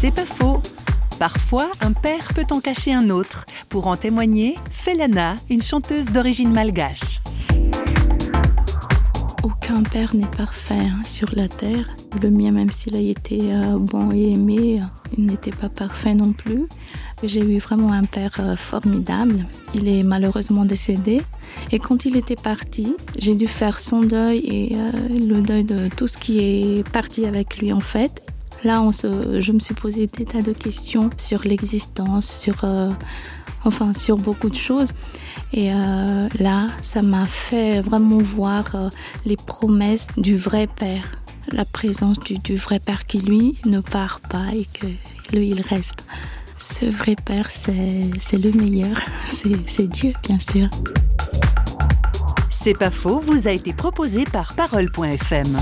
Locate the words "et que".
44.54-44.86